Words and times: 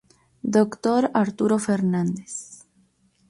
Dr. 0.55 1.01
Arturo 1.23 1.57
Fernández. 1.67 2.33